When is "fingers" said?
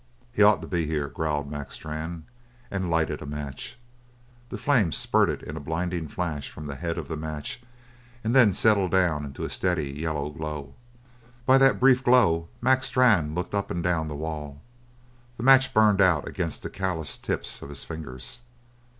17.83-18.39